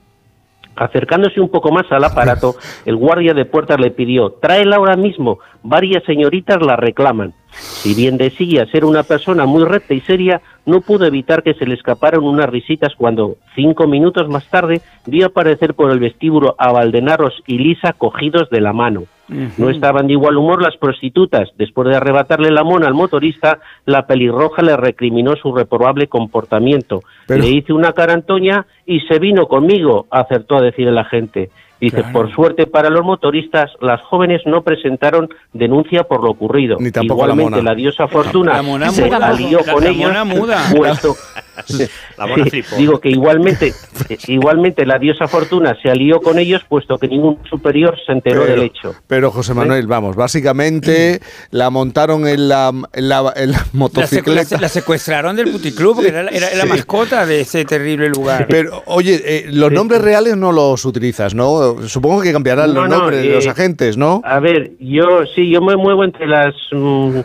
Acercándose 0.78 1.42
un 1.42 1.50
poco 1.50 1.70
más 1.70 1.84
al 1.92 2.06
aparato, 2.06 2.56
el 2.86 2.96
guardia 2.96 3.34
de 3.34 3.44
puertas 3.44 3.78
le 3.78 3.92
pidió, 3.92 4.32
tráela 4.42 4.78
ahora 4.78 4.96
mismo, 4.96 5.40
varias 5.64 6.04
señoritas 6.04 6.62
la 6.62 6.76
reclaman. 6.76 7.34
Si 7.52 7.96
bien 7.96 8.18
decía 8.18 8.66
ser 8.68 8.86
una 8.86 9.04
persona 9.04 9.46
muy 9.46 9.64
recta 9.64 9.94
y 9.94 10.02
seria, 10.02 10.42
no 10.66 10.82
pudo 10.82 11.06
evitar 11.06 11.44
que 11.44 11.56
se 11.56 11.66
le 11.66 11.74
escaparan 11.74 12.24
unas 12.24 12.50
risitas 12.50 12.94
cuando, 12.96 13.38
cinco 13.56 13.88
minutos 13.88 14.30
más 14.30 14.48
tarde, 14.50 14.82
vio 15.08 15.28
aparecer 15.28 15.74
por 15.74 15.92
el 15.92 16.00
vestíbulo 16.00 16.56
a 16.58 16.72
Valdenarros 16.72 17.34
y 17.48 17.58
Lisa 17.58 17.94
cogidos 17.94 18.50
de 18.50 18.62
la 18.62 18.74
mano. 18.74 19.04
No 19.58 19.70
estaban 19.70 20.08
de 20.08 20.14
igual 20.14 20.38
humor 20.38 20.62
las 20.62 20.76
prostitutas. 20.78 21.50
Después 21.56 21.88
de 21.88 21.96
arrebatarle 21.96 22.50
la 22.50 22.64
mona 22.64 22.88
al 22.88 22.96
motorista, 22.96 23.60
la 23.86 24.08
pelirroja 24.08 24.64
le 24.64 24.76
recriminó 24.76 25.36
su 25.36 25.54
reprobable 25.54 26.08
comportamiento. 26.08 27.02
Le 27.28 27.48
hice 27.48 27.74
una 27.74 27.94
carantoña 27.94 28.66
y 28.88 29.02
se 29.02 29.20
vino 29.20 29.46
conmigo, 29.46 30.08
acertó 30.10 30.58
a 30.58 30.62
decir 30.62 30.88
el 30.88 30.98
agente. 30.98 31.52
Dice, 31.80 32.04
por 32.12 32.34
suerte 32.34 32.68
para 32.68 32.90
los 32.90 33.06
motoristas, 33.06 33.72
las 33.80 34.02
jóvenes 34.02 34.42
no 34.46 34.64
presentaron 34.64 35.30
denuncia 35.54 36.04
por 36.04 36.24
lo 36.24 36.32
ocurrido. 36.32 36.78
Ni 36.80 36.90
Igualmente, 37.02 37.64
la, 37.64 37.74
diosa 37.74 38.08
Fortuna 38.08 38.62
se 38.92 39.06
alió 39.06 39.60
con 39.72 39.86
ellos. 39.86 40.12
La 42.18 42.28
mona 42.28 42.46
digo 42.78 43.00
que 43.00 43.10
igualmente, 43.10 43.74
igualmente 44.28 44.86
la 44.86 45.00
diosa 45.00 45.28
Fortuna 45.28 45.78
se 45.82 45.90
alió 45.90 46.22
con 46.22 46.40
ellos, 46.40 46.64
puesto 46.68 46.98
que 46.98 47.08
ningún 47.08 47.40
superior 47.50 47.98
se 48.06 48.12
enteró 48.12 48.46
del 48.46 48.64
hecho. 48.64 48.96
Pero 49.08 49.32
José 49.32 49.54
Manuel, 49.54 49.88
vamos, 49.88 50.16
básicamente 50.16 51.20
la 51.52 51.70
montaron 51.70 52.28
en 52.28 52.50
la, 52.50 52.72
en 52.94 53.10
la, 53.10 53.66
motocicleta. 53.74 54.60
La, 54.60 54.70
secuestraron 54.70 55.36
del 55.36 55.52
puticlub, 55.52 55.96
porque 55.96 56.10
era, 56.10 56.28
era, 56.28 56.56
la 56.56 56.66
mascota 56.66 57.26
de 57.26 57.42
ese 57.42 57.66
terrible 57.66 58.10
lugar. 58.10 58.48
Pero, 58.50 58.84
oye, 58.86 59.22
eh, 59.24 59.46
los 59.52 59.72
nombres 59.72 60.02
reales 60.02 60.38
no 60.38 60.52
los 60.52 60.86
utilizas, 60.86 61.34
¿no? 61.34 61.88
supongo 61.88 62.22
que 62.22 62.32
cambiarán 62.32 62.74
los 62.74 62.90
nombres 62.90 63.22
de 63.22 63.30
los 63.30 63.46
eh, 63.46 63.50
agentes, 63.50 63.98
¿no? 63.98 64.22
A 64.24 64.40
ver, 64.40 64.72
yo 64.80 65.26
sí, 65.36 65.50
yo 65.50 65.62
me 65.62 65.76
muevo 65.76 66.04
entre 66.04 66.28
las, 66.28 66.56
mm, 66.72 67.20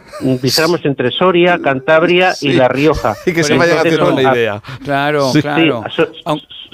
entre 0.84 1.10
Soria, 1.10 1.58
Cantabria 1.62 2.34
y 2.40 2.52
La 2.52 2.68
Rioja. 2.68 3.14
Y 3.26 3.32
que 3.32 3.42
se 3.42 3.56
vaya 3.56 3.80
haciendo 3.80 4.10
la 4.10 4.23
idea. 4.32 4.62
Claro, 4.82 5.30
claro. 5.40 5.84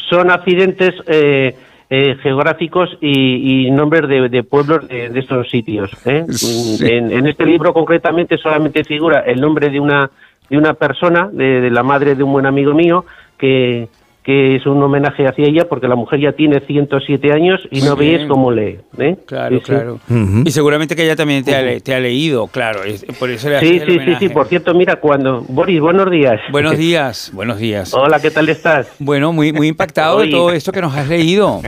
son, 0.09 0.31
accidentes... 0.31 0.95
Eh, 1.07 1.57
eh, 1.93 2.17
geográficos 2.23 2.89
y, 3.01 3.69
nombres 3.73 4.09
de, 4.31 4.43
pueblos 4.45 4.87
de, 4.87 5.11
estos 5.13 5.51
sitios. 5.51 5.91
Mm, 6.05 6.85
en, 6.87 7.27
este 7.27 7.45
libro 7.45 7.73
concretamente 7.73 8.39
solamente 8.39 8.85
figura 8.85 9.25
el 9.27 9.41
nombre 9.41 9.71
de 9.71 9.81
una 9.81 10.09
de 10.49 10.59
una 10.59 10.75
persona, 10.75 11.29
de, 11.33 11.69
la 11.69 11.83
madre 11.83 12.15
de 12.15 12.23
un 12.23 12.33
buen 12.33 12.47
amigo 12.47 12.75
mío, 12.75 13.05
que, 13.39 13.89
que 14.23 14.57
es 14.57 14.67
un 14.67 14.83
homenaje 14.83 15.27
hacia 15.27 15.47
ella 15.47 15.67
porque 15.69 15.89
la 15.89 15.97
mujer 15.97 16.21
ya 16.21 16.33
tiene 16.33 16.61
107 16.61 17.33
años 17.33 17.61
y 17.71 17.81
no 17.83 17.97
veis 17.97 18.27
cómo 18.29 18.51
lee. 18.51 18.79
¿eh? 18.99 19.17
Claro, 19.27 19.61
claro. 19.61 20.01
Y 20.45 20.51
seguramente 20.51 20.95
que 20.95 21.05
ella 21.05 21.17
también 21.17 21.45
te, 21.45 21.55
ha, 21.55 21.81
te 21.81 21.95
ha 21.95 22.01
leído, 22.01 22.47
claro. 22.49 22.81
por 23.19 23.31
eso 23.31 23.49
le 23.49 23.61
sí, 23.61 23.81
sí, 23.81 23.99
sí, 24.05 24.15
sí. 24.19 24.29
Por 24.29 24.47
cierto, 24.47 24.75
mira, 24.75 24.97
cuando... 24.97 25.43
Boris, 25.49 25.81
buenos 25.81 26.11
días. 26.11 26.41
Buenos 26.51 26.77
días, 26.79 27.31
buenos 27.33 27.59
días. 27.59 27.95
Hola, 27.95 28.21
¿qué 28.21 28.31
tal 28.31 28.49
estás? 28.49 28.93
Bueno, 28.99 29.33
muy, 29.33 29.53
muy 29.53 29.69
impactado 29.69 30.21
de 30.21 30.29
todo 30.29 30.51
esto 30.51 30.73
que 30.73 30.81
nos 30.81 30.95
has 30.95 31.09
leído, 31.09 31.63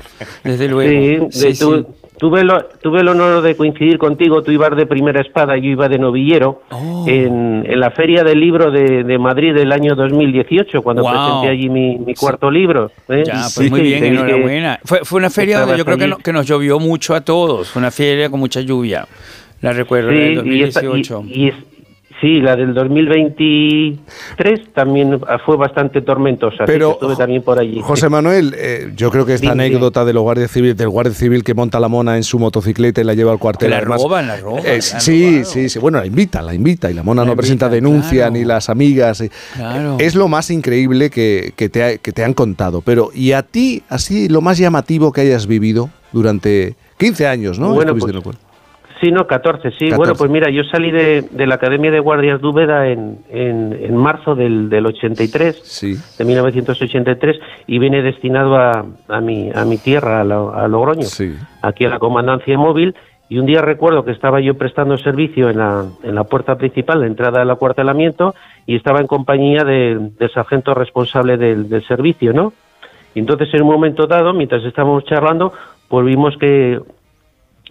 desde 0.44 0.68
luego. 0.68 1.28
Sí, 1.30 1.54
sí, 1.54 1.64
Tuve, 2.22 2.44
tuve 2.80 3.00
el 3.00 3.08
honor 3.08 3.42
de 3.42 3.56
coincidir 3.56 3.98
contigo, 3.98 4.44
tú 4.44 4.52
ibas 4.52 4.76
de 4.76 4.86
primera 4.86 5.20
espada, 5.20 5.56
yo 5.56 5.70
iba 5.70 5.88
de 5.88 5.98
novillero, 5.98 6.62
oh. 6.70 7.04
en, 7.08 7.64
la 7.80 7.90
Feria 7.90 8.22
del 8.22 8.38
Libro 8.38 8.70
de, 8.70 9.18
Madrid 9.18 9.52
del 9.52 9.72
año 9.72 9.96
2018, 9.96 10.82
cuando 10.82 11.02
presenté 11.02 11.48
allí 11.48 11.68
mi, 11.68 12.14
cuarto 12.14 12.48
libro. 12.48 12.92
¿eh? 13.08 13.24
Ya, 13.26 13.42
pues 13.52 13.68
muy 13.68 13.80
bien, 13.80 14.04
enhorabuena. 14.04 14.78
Fue, 14.84 15.00
fue 15.02 15.18
una 15.18 15.30
feria 15.30 15.58
donde 15.58 15.76
yo 15.76 15.84
creo 15.84 15.98
que, 15.98 16.14
que, 16.22 16.32
nos 16.32 16.46
llovió 16.46 16.78
mucho 16.78 17.16
a 17.16 17.22
todos, 17.22 17.70
fue 17.70 17.80
una 17.80 17.90
feria 17.90 18.30
con 18.30 18.38
mucha 18.38 18.60
lluvia, 18.60 19.04
la 19.60 19.72
recuerdo, 19.72 20.12
en 20.12 20.18
el 20.18 20.34
2018. 20.36 21.24
y, 21.26 21.52
Sí, 22.22 22.40
la 22.40 22.54
del 22.54 22.72
2023 22.72 24.72
también 24.72 25.20
fue 25.44 25.56
bastante 25.56 26.02
tormentosa. 26.02 26.66
Pero 26.66 26.92
estuve 26.92 27.16
también 27.16 27.42
por 27.42 27.58
allí. 27.58 27.80
José 27.82 28.08
Manuel, 28.08 28.54
eh, 28.56 28.92
yo 28.94 29.10
creo 29.10 29.26
que 29.26 29.34
esta 29.34 29.50
anécdota 29.50 30.04
de 30.04 30.12
los 30.12 30.22
guardias 30.22 30.52
civiles, 30.52 30.76
del 30.76 30.88
guardia 30.88 31.14
civil 31.14 31.42
que 31.42 31.52
monta 31.52 31.80
la 31.80 31.88
mona 31.88 32.16
en 32.16 32.22
su 32.22 32.38
motocicleta 32.38 33.00
y 33.00 33.04
la 33.04 33.14
lleva 33.14 33.32
al 33.32 33.40
cuartel. 33.40 33.70
la 33.70 33.80
roban, 33.80 34.28
la 34.28 34.36
roban. 34.36 34.62
Eh, 34.64 34.80
sí, 34.80 35.44
sí, 35.44 35.68
sí. 35.68 35.80
Bueno, 35.80 35.98
la 35.98 36.06
invita, 36.06 36.42
la 36.42 36.54
invita 36.54 36.88
y 36.92 36.94
la 36.94 37.02
mona 37.02 37.24
no 37.24 37.34
presenta 37.34 37.68
denuncia 37.68 38.30
ni 38.30 38.44
las 38.44 38.68
amigas. 38.68 39.20
Eh, 39.20 39.28
es 39.98 40.14
lo 40.14 40.28
más 40.28 40.48
increíble 40.50 41.10
que, 41.10 41.52
que, 41.56 41.68
te 41.68 41.98
que 41.98 42.12
te 42.12 42.22
han 42.22 42.34
contado. 42.34 42.82
Pero, 42.82 43.10
¿y 43.12 43.32
a 43.32 43.42
ti, 43.42 43.82
así, 43.88 44.28
lo 44.28 44.40
más 44.40 44.58
llamativo 44.58 45.10
que 45.10 45.22
hayas 45.22 45.48
vivido 45.48 45.90
durante 46.12 46.76
15 46.98 47.26
años, 47.26 47.58
¿no? 47.58 47.74
Bueno, 47.74 47.96
Sí, 49.02 49.10
no, 49.10 49.26
14, 49.26 49.72
sí. 49.72 49.90
Bueno, 49.96 50.14
pues 50.16 50.30
mira, 50.30 50.48
yo 50.48 50.62
salí 50.62 50.92
de, 50.92 51.26
la 51.44 51.56
Academia 51.56 51.90
de 51.90 51.98
Guardias 51.98 52.40
Dúbeda 52.40 52.86
en, 52.86 53.18
en, 53.30 53.96
marzo 53.96 54.36
del, 54.36 54.70
del 54.70 54.86
83, 54.86 55.60
sí. 55.60 55.96
de 56.16 56.24
1983, 56.24 57.36
y 57.66 57.80
vine 57.80 58.00
destinado 58.00 58.54
a, 58.54 58.86
a, 59.08 59.20
mi, 59.20 59.50
a 59.52 59.64
mi 59.64 59.76
tierra, 59.78 60.20
a, 60.20 60.68
Logroño, 60.68 61.08
aquí 61.62 61.84
a 61.84 61.88
la 61.88 61.98
comandancia 61.98 62.56
móvil, 62.56 62.94
y 63.28 63.40
un 63.40 63.46
día 63.46 63.60
recuerdo 63.60 64.04
que 64.04 64.12
estaba 64.12 64.40
yo 64.40 64.54
prestando 64.54 64.96
servicio 64.96 65.50
en 65.50 65.58
la, 65.58 65.84
en 66.04 66.14
la 66.14 66.22
puerta 66.22 66.54
principal, 66.54 67.00
la 67.00 67.08
entrada 67.08 67.40
del 67.40 67.50
acuartelamiento, 67.50 68.36
y 68.66 68.76
estaba 68.76 69.00
en 69.00 69.08
compañía 69.08 69.64
del 69.64 70.12
sargento 70.32 70.74
responsable 70.74 71.38
del, 71.38 71.68
del 71.68 71.84
servicio, 71.88 72.32
¿no? 72.32 72.52
Y 73.16 73.18
entonces 73.18 73.52
en 73.52 73.62
un 73.62 73.72
momento 73.72 74.06
dado, 74.06 74.32
mientras 74.32 74.62
estábamos 74.62 75.04
charlando, 75.06 75.52
pues 75.88 76.06
vimos 76.06 76.36
que 76.38 76.78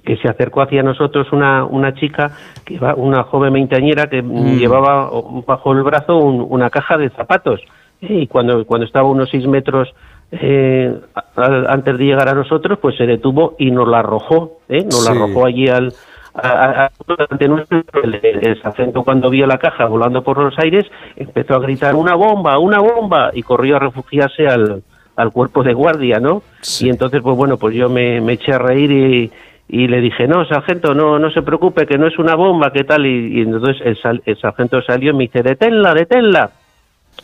que 0.03 0.17
se 0.17 0.27
acercó 0.27 0.61
hacia 0.61 0.83
nosotros 0.83 1.31
una, 1.31 1.63
una 1.65 1.93
chica, 1.93 2.31
que 2.65 2.79
va, 2.79 2.95
una 2.95 3.23
joven 3.23 3.53
veinteañera 3.53 4.07
que 4.07 4.21
mm. 4.21 4.57
llevaba 4.57 5.09
bajo 5.45 5.73
el 5.73 5.83
brazo 5.83 6.17
una 6.17 6.69
caja 6.69 6.97
de 6.97 7.09
zapatos. 7.09 7.61
Y 8.01 8.27
cuando, 8.27 8.65
cuando 8.65 8.85
estaba 8.85 9.07
a 9.07 9.11
unos 9.11 9.29
seis 9.29 9.45
metros 9.45 9.93
eh, 10.31 10.91
antes 11.35 11.97
de 11.97 12.05
llegar 12.05 12.29
a 12.29 12.33
nosotros, 12.33 12.79
pues 12.81 12.97
se 12.97 13.05
detuvo 13.05 13.55
y 13.59 13.69
nos 13.69 13.87
la 13.87 13.99
arrojó, 13.99 14.59
¿eh? 14.69 14.83
nos 14.83 15.05
la 15.05 15.11
arrojó 15.11 15.45
allí 15.45 15.67
al, 15.67 15.93
ante 16.33 17.47
nuestro, 17.47 17.83
el, 18.03 18.19
el, 18.23 18.93
cuando 19.03 19.29
vio 19.29 19.45
la 19.45 19.57
caja 19.57 19.85
volando 19.85 20.23
por 20.23 20.37
los 20.37 20.57
aires 20.59 20.85
empezó 21.15 21.55
a 21.55 21.59
gritar 21.59 21.95
una 21.95 22.15
bomba, 22.15 22.57
una 22.57 22.79
bomba 22.79 23.31
y 23.33 23.43
corrió 23.43 23.75
a 23.75 23.79
refugiarse 23.79 24.47
al, 24.47 24.83
al 25.15 25.31
cuerpo 25.31 25.63
de 25.63 25.73
guardia, 25.73 26.19
¿no? 26.19 26.41
Y 26.79 26.89
entonces, 26.89 27.21
pues 27.21 27.35
bueno, 27.35 27.57
pues 27.57 27.75
yo 27.75 27.89
me, 27.89 28.21
me 28.21 28.33
eché 28.33 28.53
a 28.53 28.59
reír 28.59 28.91
y, 28.91 29.31
y 29.73 29.87
le 29.87 30.01
dije, 30.01 30.27
no, 30.27 30.45
sargento, 30.45 30.93
no, 30.93 31.17
no 31.17 31.31
se 31.31 31.43
preocupe, 31.43 31.85
que 31.85 31.97
no 31.97 32.05
es 32.05 32.19
una 32.19 32.35
bomba, 32.35 32.73
¿qué 32.73 32.83
tal? 32.83 33.05
Y, 33.05 33.39
entonces 33.39 33.77
el, 33.85 34.37
sargento 34.37 34.81
salió 34.81 35.11
y 35.11 35.13
me 35.13 35.23
dice, 35.23 35.41
deténla, 35.41 35.93
deténla. 35.93 36.51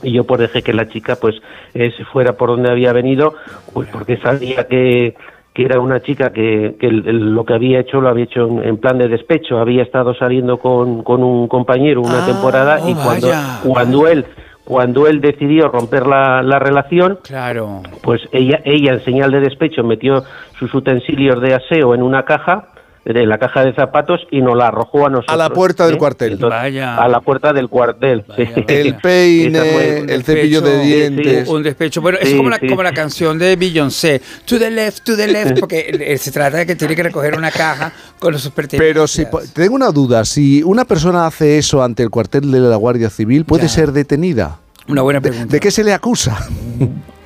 Y 0.01 0.13
yo 0.13 0.23
pues 0.23 0.39
dejé 0.39 0.61
que 0.61 0.71
la 0.71 0.87
chica 0.87 1.17
pues 1.19 1.35
eh, 1.73 1.91
se 1.97 2.05
fuera 2.05 2.37
por 2.37 2.49
donde 2.49 2.71
había 2.71 2.93
venido, 2.93 3.35
pues 3.73 3.89
porque 3.89 4.15
sabía 4.17 4.65
que, 4.65 5.15
que 5.53 5.65
era 5.65 5.81
una 5.81 5.99
chica 6.01 6.31
que, 6.31 6.77
que 6.79 6.89
lo 6.89 7.43
que 7.43 7.53
había 7.53 7.81
hecho 7.81 7.99
lo 7.99 8.07
había 8.07 8.23
hecho 8.23 8.47
en, 8.63 8.77
plan 8.77 8.97
de 8.97 9.09
despecho, 9.09 9.57
había 9.57 9.83
estado 9.83 10.13
saliendo 10.13 10.57
con, 10.57 11.03
con 11.03 11.23
un 11.23 11.49
compañero 11.49 11.99
una 11.99 12.23
ah, 12.23 12.25
temporada 12.25 12.79
y 12.89 12.93
oh, 12.93 13.03
cuando, 13.03 13.27
cuando 13.65 14.07
él 14.07 14.25
cuando 14.67 15.07
él 15.07 15.21
decidió 15.21 15.69
romper 15.69 16.05
la, 16.05 16.43
la, 16.43 16.59
relación, 16.59 17.19
claro. 17.23 17.83
pues 18.03 18.19
ella, 18.33 18.59
ella 18.65 18.95
en 18.95 19.05
señal 19.05 19.31
de 19.31 19.39
despecho 19.39 19.81
metió 19.81 20.25
sus 20.59 20.73
utensilios 20.73 21.41
de 21.41 21.53
aseo 21.53 21.95
en 21.95 22.03
una 22.03 22.23
caja 22.23 22.67
de 23.13 23.25
la 23.25 23.37
caja 23.37 23.63
de 23.63 23.73
zapatos 23.73 24.21
y 24.31 24.41
nos 24.41 24.57
la 24.57 24.67
arrojó 24.67 25.05
a 25.05 25.09
nosotros. 25.09 25.33
A 25.33 25.37
la 25.37 25.49
puerta 25.49 25.85
del 25.85 25.95
¿eh? 25.95 25.97
cuartel. 25.97 26.39
A 26.43 27.07
la 27.07 27.21
puerta 27.21 27.53
del 27.53 27.69
cuartel. 27.69 28.25
El 28.67 28.95
peine, 28.97 29.99
el 29.99 30.23
cepillo 30.23 30.61
de 30.61 30.79
dientes. 30.79 31.47
Un 31.47 31.63
despecho. 31.63 32.01
Bueno, 32.01 32.17
es 32.19 32.33
como 32.33 32.49
la, 32.49 32.59
como 32.59 32.83
la 32.83 32.93
canción 32.93 33.37
de 33.39 33.55
Beyoncé. 33.55 34.21
To 34.45 34.59
the 34.59 34.69
left, 34.69 35.03
to 35.03 35.15
the 35.15 35.27
left, 35.27 35.59
porque 35.59 36.17
se 36.19 36.31
trata 36.31 36.57
de 36.57 36.65
que 36.65 36.75
tiene 36.75 36.95
que 36.95 37.03
recoger 37.03 37.37
una 37.37 37.51
caja 37.51 37.91
con 38.19 38.33
los 38.33 38.49
pertenencias. 38.49 38.87
Pero 38.87 39.07
si 39.07 39.25
tengo 39.53 39.75
una 39.75 39.91
duda, 39.91 40.25
si 40.25 40.63
una 40.63 40.85
persona 40.85 41.25
hace 41.25 41.57
eso 41.57 41.83
ante 41.83 42.03
el 42.03 42.09
cuartel 42.09 42.51
de 42.51 42.59
la 42.59 42.75
Guardia 42.75 43.09
Civil, 43.09 43.45
¿puede 43.45 43.69
ser 43.69 43.91
detenida? 43.91 44.59
Una 44.87 45.01
buena 45.01 45.21
pregunta. 45.21 45.47
¿De 45.47 45.59
qué 45.59 45.71
se 45.71 45.83
le 45.83 45.93
acusa? 45.93 46.47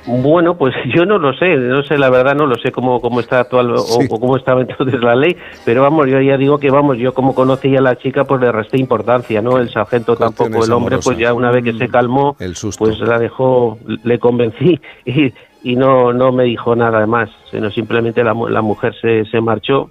Bueno, 0.06 0.56
pues 0.56 0.74
yo 0.94 1.04
no 1.06 1.18
lo 1.18 1.32
sé, 1.34 1.56
no 1.56 1.82
sé, 1.82 1.98
la 1.98 2.10
verdad 2.10 2.34
no 2.34 2.46
lo 2.46 2.56
sé 2.56 2.72
cómo, 2.72 3.00
cómo 3.00 3.20
está 3.20 3.40
actual 3.40 3.74
o, 3.76 4.18
cómo 4.20 4.36
estaba 4.36 4.60
entonces 4.60 5.00
la 5.00 5.14
ley, 5.14 5.36
pero 5.64 5.82
vamos, 5.82 6.08
yo 6.08 6.20
ya 6.20 6.36
digo 6.36 6.58
que 6.58 6.70
vamos, 6.70 6.98
yo 6.98 7.14
como 7.14 7.34
conocía 7.34 7.78
a 7.78 7.82
la 7.82 7.96
chica, 7.96 8.24
pues 8.24 8.40
le 8.40 8.50
resté 8.50 8.78
importancia, 8.78 9.40
¿no? 9.40 9.58
El 9.58 9.70
sargento 9.70 10.16
tampoco, 10.16 10.64
el 10.64 10.72
hombre, 10.72 10.98
pues 11.02 11.18
ya 11.18 11.32
una 11.34 11.50
vez 11.50 11.64
que 11.64 11.72
se 11.74 11.88
calmó, 11.88 12.36
pues 12.78 12.98
la 13.00 13.18
dejó, 13.18 13.78
le 14.04 14.18
convencí 14.18 14.80
y, 15.04 15.32
y 15.62 15.76
no, 15.76 16.12
no 16.12 16.32
me 16.32 16.44
dijo 16.44 16.74
nada 16.74 17.06
más, 17.06 17.30
sino 17.50 17.70
simplemente 17.70 18.24
la, 18.24 18.34
la 18.34 18.62
mujer 18.62 18.94
se, 19.00 19.24
se 19.26 19.40
marchó 19.40 19.90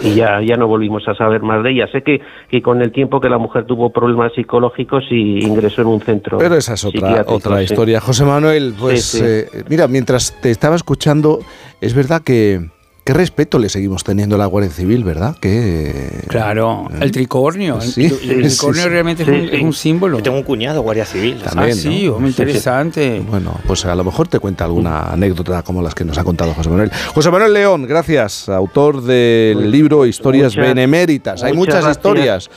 y 0.00 0.14
ya, 0.14 0.40
ya 0.42 0.56
no 0.56 0.66
volvimos 0.66 1.06
a 1.08 1.14
saber 1.14 1.42
más 1.42 1.62
de 1.62 1.70
ella. 1.70 1.86
Sé 1.90 2.02
que, 2.02 2.20
que 2.50 2.60
con 2.62 2.82
el 2.82 2.92
tiempo 2.92 3.20
que 3.20 3.28
la 3.28 3.38
mujer 3.38 3.64
tuvo 3.64 3.90
problemas 3.90 4.32
psicológicos 4.34 5.04
y 5.10 5.44
ingresó 5.44 5.82
en 5.82 5.88
un 5.88 6.00
centro. 6.00 6.38
Pero 6.38 6.56
esa 6.56 6.74
es 6.74 6.84
otra, 6.84 7.24
otra 7.26 7.62
historia. 7.62 8.00
José 8.00 8.24
Manuel, 8.24 8.74
pues 8.78 9.14
eh, 9.20 9.48
mira, 9.68 9.88
mientras 9.88 10.38
te 10.40 10.50
estaba 10.50 10.76
escuchando, 10.76 11.40
es 11.80 11.94
verdad 11.94 12.22
que 12.22 12.68
qué 13.06 13.14
respeto 13.14 13.60
le 13.60 13.68
seguimos 13.68 14.02
teniendo 14.02 14.34
a 14.34 14.38
la 14.38 14.46
Guardia 14.46 14.72
Civil, 14.72 15.04
¿verdad? 15.04 15.36
Que, 15.40 16.24
claro, 16.26 16.88
¿eh? 16.90 16.98
el 17.02 17.12
tricornio. 17.12 17.78
el, 17.80 17.94
tricornio 17.94 18.88
realmente 18.88 19.22
es 19.22 19.62
un, 19.62 19.72
símbolo. 19.72 20.18
Yo 20.18 20.24
tengo 20.24 20.38
un 20.38 20.42
cuñado 20.42 20.82
Guardia 20.82 21.04
Civil. 21.04 21.40
También, 21.40 21.70
ah, 21.70 21.80
sí, 21.80 22.10
muy 22.18 22.30
interesante. 22.30 23.22
Bueno, 23.30 23.54
pues 23.64 23.84
a 23.86 23.94
lo 23.94 24.02
mejor 24.02 24.26
te 24.26 24.40
cuenta 24.40 24.64
alguna 24.64 25.12
anécdota 25.12 25.62
como 25.62 25.82
las 25.82 25.94
que 25.94 26.04
nos 26.04 26.18
ha 26.18 26.24
contado 26.24 26.52
José 26.52 26.68
Manuel. 26.68 26.90
José 27.14 27.30
Manuel 27.30 27.52
León, 27.52 27.86
gracias, 27.86 28.48
autor 28.48 29.00
del 29.02 29.70
libro 29.70 30.04
Historias 30.04 30.56
Beneméritas. 30.56 31.44
Hay 31.44 31.52
muchas, 31.52 31.88
historias. 31.88 32.50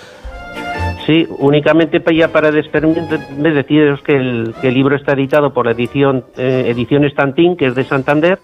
Sí, 1.06 1.28
únicamente 1.38 2.02
ya 2.16 2.30
para 2.30 2.52
despedirme 2.52 3.52
deciros 3.52 4.02
que 4.02 4.16
el, 4.16 4.56
que 4.62 4.70
el 4.70 4.74
libro 4.74 4.96
está 4.96 5.14
editado 5.14 5.54
por 5.54 5.68
la 5.68 5.74
edición 5.74 6.26
eh, 6.38 6.66
Edición 6.68 7.06
Estantín, 7.06 7.56
que 7.56 7.68
es 7.68 7.76
de 7.76 7.84
Santander, 7.84 8.40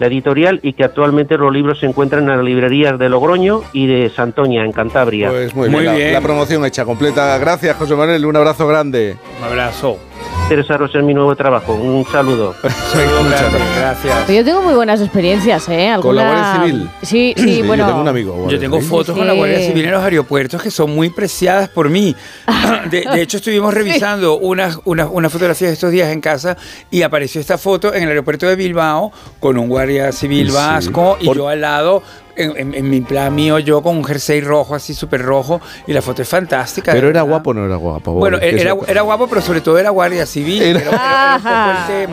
la 0.00 0.06
editorial, 0.06 0.58
y 0.62 0.72
que 0.72 0.82
actualmente 0.82 1.36
los 1.36 1.52
libros 1.52 1.78
se 1.78 1.86
encuentran 1.86 2.22
en 2.22 2.30
las 2.30 2.44
librerías 2.44 2.98
de 2.98 3.08
Logroño 3.08 3.62
y 3.72 3.86
de 3.86 4.10
Santoña, 4.10 4.64
en 4.64 4.72
Cantabria. 4.72 5.28
Pues 5.28 5.54
muy, 5.54 5.68
bien, 5.68 6.12
La, 6.12 6.20
promoción 6.20 6.64
hecha 6.64 6.84
completa. 6.84 7.36
Gracias, 7.38 7.76
José 7.76 7.94
Manuel, 7.94 8.24
un 8.24 8.34
abrazo 8.34 8.66
grande. 8.66 9.16
Un 9.38 9.44
abrazo 9.44 10.09
interesaros 10.42 10.92
en 10.94 11.06
mi 11.06 11.14
nuevo 11.14 11.34
trabajo. 11.36 11.74
Un 11.74 12.04
saludo. 12.06 12.54
gracias. 12.62 14.28
Yo 14.28 14.44
tengo 14.44 14.62
muy 14.62 14.74
buenas 14.74 15.00
experiencias, 15.00 15.68
¿eh? 15.68 15.94
¿Con 16.00 16.16
la 16.16 16.24
Guardia 16.24 16.54
Civil? 16.54 16.90
Sí, 17.02 17.34
sí, 17.36 17.62
bueno. 17.62 17.84
Yo 17.84 17.88
tengo 17.88 18.00
un 18.02 18.08
amigo. 18.08 18.48
Yo 18.48 18.58
tengo 18.58 18.80
fotos 18.80 19.16
con 19.16 19.26
la 19.26 19.32
Guardia 19.32 19.60
Civil 19.60 19.84
en 19.84 19.90
los 19.92 20.02
aeropuertos 20.02 20.62
que 20.62 20.70
son 20.70 20.94
muy 20.94 21.10
preciadas 21.10 21.68
por 21.68 21.88
mí. 21.88 22.16
De, 22.90 23.22
hecho, 23.22 23.36
estuvimos 23.36 23.72
revisando 23.72 24.38
unas 24.38 24.78
una, 24.84 25.06
una 25.06 25.30
fotografías 25.30 25.70
de 25.70 25.74
estos 25.74 25.90
días 25.90 26.10
en 26.10 26.20
casa 26.20 26.56
y 26.90 27.02
apareció 27.02 27.40
esta 27.40 27.58
foto 27.58 27.94
en 27.94 28.02
el 28.02 28.08
aeropuerto 28.08 28.46
de 28.46 28.56
Bilbao 28.56 29.12
con 29.38 29.56
un 29.58 29.68
Guardia 29.68 30.12
Civil 30.12 30.50
vasco 30.50 31.16
y 31.20 31.32
yo 31.32 31.48
al 31.48 31.60
lado 31.60 32.02
en, 32.36 32.90
mi 32.90 33.00
plan 33.00 33.34
mío, 33.34 33.58
yo 33.58 33.82
con 33.82 33.96
un 33.96 34.04
jersey 34.04 34.40
rojo, 34.40 34.74
así 34.74 34.94
súper 34.94 35.22
rojo, 35.22 35.60
y 35.86 35.92
la 35.92 36.02
foto 36.02 36.22
es 36.22 36.28
fantástica. 36.28 36.92
Pero 36.92 37.08
era 37.08 37.22
guapo 37.22 37.50
o 37.50 37.54
no 37.54 37.66
era 37.66 37.76
guapo. 37.76 38.12
Bueno, 38.12 38.38
era, 38.38 38.74
era, 38.88 39.02
guapo, 39.02 39.28
pero 39.28 39.40
sobre 39.40 39.60
todo 39.60 39.78
era 39.78 39.90
guardia 39.90 40.26
civil. 40.26 40.62
Era, 40.62 41.38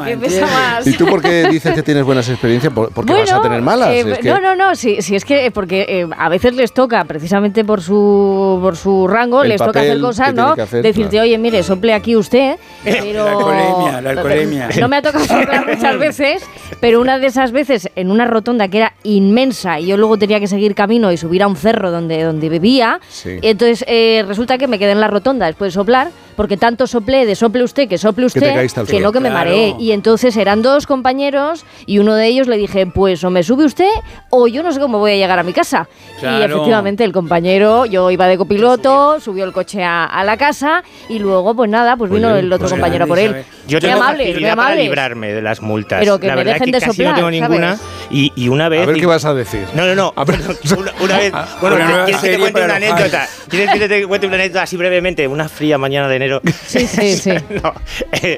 el 0.07 0.19
tema. 0.19 0.79
¿Y 0.86 0.93
tú 0.93 1.05
por 1.05 1.21
qué 1.21 1.47
dices 1.50 1.74
que 1.74 1.83
tienes 1.83 2.03
buenas 2.03 2.27
experiencias? 2.29 2.71
¿Por, 2.74 3.05
qué 3.05 3.13
vas 3.13 3.31
a 3.31 3.41
tener 3.41 3.62
malas? 3.62 3.89
Eh, 3.89 4.19
no, 4.24 4.39
no, 4.39 4.55
no, 4.55 4.75
sí, 4.75 5.01
sí, 5.01 5.15
es 5.15 5.25
que 5.25 5.45
eh, 5.45 5.51
porque 5.51 5.86
eh, 5.88 6.07
a 6.17 6.29
veces 6.29 6.53
les 6.55 6.74
toca, 6.74 7.03
precisamente 7.05 7.63
por 7.63 7.81
su, 7.81 8.59
por 8.62 8.75
su 8.75 9.07
rango, 9.07 9.43
les 9.43 9.59
toca 9.59 9.79
hacer 9.79 10.00
cosas, 10.00 10.33
¿no? 10.33 10.55
Decirte, 10.55 11.19
oye, 11.21 11.38
mire, 11.38 11.63
sople 11.63 11.93
aquí 11.93 12.15
usted, 12.15 12.57
pero... 12.83 13.25
La 13.25 13.31
alcoholemia, 13.31 14.01
la 14.01 14.09
alcoholemia. 14.12 14.69
No 14.79 14.88
me 14.88 14.97
ha 14.97 15.01
tocado 15.01 15.25
soplar 15.25 15.67
muchas 15.67 15.97
veces, 15.97 16.43
pero 16.79 17.01
una 17.01 17.19
de 17.19 17.27
esas 17.27 17.51
veces 17.51 17.89
en 17.95 18.12
una 18.12 18.25
rotonda 18.25 18.67
que 18.67 18.77
era 18.77 18.93
inmensa 19.03 19.79
y 19.79 19.88
yo 19.88 19.97
luego 19.97 20.07
tenía 20.16 20.40
que 20.40 20.48
seguir 20.48 20.76
camino 20.76 21.12
y 21.12 21.18
subir 21.18 21.44
a 21.44 21.48
un 21.48 21.56
cerro 21.56 21.92
donde, 21.92 22.24
donde 22.24 22.48
vivía. 22.48 23.02
Y 23.26 23.48
entonces 23.48 23.84
eh, 23.88 24.24
resulta 24.28 24.58
que 24.58 24.68
me 24.68 24.80
quedé 24.80 24.92
en 24.92 25.02
la 25.02 25.08
rotonda 25.08 25.48
después 25.48 25.74
de 25.74 25.74
soplar, 25.74 26.12
porque 26.38 26.56
tanto 26.56 26.86
soplé 26.86 27.25
de 27.25 27.36
sople 27.36 27.63
usted 27.63 27.89
que 27.89 27.98
sople 27.98 28.27
usted, 28.27 28.70
que, 28.88 29.00
no 29.01 29.12
que 29.12 29.20
me 29.20 29.32
mareé. 29.32 29.75
Y 29.79 29.91
entonces 29.91 30.38
eran 30.38 30.62
dos 30.62 30.86
compañeros 30.86 31.65
y 31.88 31.98
uno 31.98 32.13
de 32.13 32.27
ellos 32.27 32.48
le 32.48 32.58
dije, 32.58 32.86
pues 32.86 33.24
o 33.24 33.32
me 33.32 33.41
sube 33.41 33.65
usted 33.65 33.89
o 34.29 34.48
yo 34.48 34.62
no 34.62 34.72
sé 34.72 34.79
cómo 34.79 35.00
voy 35.00 35.13
a 35.13 35.15
llegar 35.15 35.39
a 35.39 35.44
mi 35.44 35.51
casa. 35.51 35.89
Y 36.22 36.44
efectivamente 36.44 37.03
el 37.03 37.12
compañero, 37.12 37.86
yo 37.86 38.12
iba 38.12 38.27
de 38.27 38.38
copiloto, 38.38 39.20
subió 39.20 39.46
el 39.46 39.51
coche 39.51 39.84
a, 39.84 40.24
la 40.24 40.38
casa 40.38 40.84
y 41.10 41.20
luego 41.20 41.56
pues 41.56 41.70
nada, 41.70 41.98
pues 41.98 42.12
vino 42.12 42.36
el 42.36 42.53
otro 42.53 42.70
compañero 42.70 43.08
por 43.08 43.17
él. 43.17 43.44
Yo 43.67 43.82
tengo 43.82 43.96
amable, 43.96 44.27
facilidad 44.27 44.56
para 44.56 44.75
librarme 44.75 45.34
de 45.34 45.41
las 45.41 45.62
multas. 45.62 46.00
Pero 46.00 46.20
que 46.20 46.27
la 46.27 46.36
me 46.36 46.44
verdad 46.44 46.53
dejen 46.53 46.65
que 46.67 46.72
de 46.72 46.79
casi 46.79 46.91
soplar, 46.91 47.12
no 47.12 47.15
tengo 47.15 47.32
ninguna. 47.32 47.77
Y, 48.10 48.32
y, 48.36 48.48
una 48.48 48.70
vez... 48.70 48.84
A 48.84 48.86
ver 48.86 49.00
qué 49.00 49.06
vas 49.06 49.25
a 49.25 49.34
decir. 49.34 49.67
No, 49.74 49.86
no, 49.86 49.96
no. 49.96 50.13
Una, 50.15 50.94
una, 51.01 51.17
vez... 51.17 51.34
Bueno, 51.62 51.75
¿quieres 52.06 52.22
que 52.22 52.29
te 52.29 52.39
cuente 52.39 52.63
una 52.63 52.75
anécdota? 52.75 53.27
¿Quieres 53.50 53.72
que 53.72 53.89
te 53.89 54.08
cuente 54.08 54.27
una 54.27 54.36
anécdota 54.36 54.63
así 54.63 54.77
brevemente? 54.77 55.27
Una 55.27 55.50
fría 55.50 55.77
mañana 55.77 56.08
de 56.08 56.15
enero. 56.15 56.26
Sí, 56.65 56.88
sí, 56.88 57.13
sí. 57.17 57.31
no, 57.63 57.74
eh, 58.22 58.38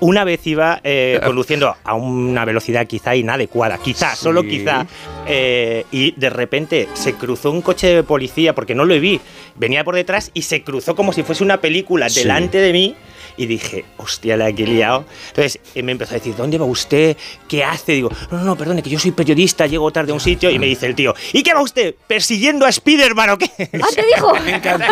una 0.00 0.24
vez 0.24 0.46
iba 0.46 0.80
eh, 0.84 1.20
conduciendo 1.24 1.74
a 1.84 1.94
una 1.94 2.44
velocidad 2.44 2.86
quizá 2.86 3.14
inadecuada, 3.14 3.78
quizá, 3.78 4.14
sí. 4.14 4.22
solo 4.22 4.42
quizá, 4.42 4.86
eh, 5.26 5.84
y 5.90 6.12
de 6.12 6.30
repente 6.30 6.88
se 6.94 7.14
cruzó 7.14 7.50
un 7.50 7.62
coche 7.62 7.88
de 7.88 8.02
policía, 8.02 8.54
porque 8.54 8.74
no 8.74 8.84
lo 8.84 8.98
vi, 8.98 9.20
venía 9.56 9.84
por 9.84 9.94
detrás 9.94 10.30
y 10.34 10.42
se 10.42 10.62
cruzó 10.62 10.94
como 10.94 11.12
si 11.12 11.22
fuese 11.22 11.44
una 11.44 11.60
película 11.60 12.08
sí. 12.08 12.20
delante 12.20 12.58
de 12.58 12.72
mí 12.72 12.96
y 13.40 13.46
dije, 13.46 13.86
hostia, 13.96 14.36
la 14.36 14.52
que 14.52 14.64
he 14.64 14.66
liado. 14.66 15.06
Entonces 15.28 15.60
eh, 15.74 15.82
me 15.82 15.92
empezó 15.92 16.10
a 16.10 16.18
decir, 16.18 16.36
¿dónde 16.36 16.58
va 16.58 16.66
usted? 16.66 17.16
¿Qué 17.48 17.64
hace? 17.64 17.92
Digo, 17.92 18.10
no, 18.30 18.36
no, 18.36 18.44
no, 18.44 18.56
perdone, 18.56 18.82
que 18.82 18.90
yo 18.90 18.98
soy 18.98 19.12
periodista, 19.12 19.66
llego 19.66 19.90
tarde 19.90 20.10
a 20.10 20.14
un 20.14 20.20
sitio 20.20 20.50
y 20.50 20.58
me 20.58 20.66
dice 20.66 20.84
el 20.84 20.94
tío, 20.94 21.14
¿y 21.32 21.42
qué 21.42 21.54
va 21.54 21.62
usted? 21.62 21.94
¿Persiguiendo 22.06 22.66
a 22.66 22.72
Spiderman 22.72 23.30
o 23.30 23.38
qué? 23.38 23.50
¿Ah, 23.58 23.86
te 23.94 24.04
dijo? 24.14 24.34
me 24.44 24.56
encantó. 24.56 24.84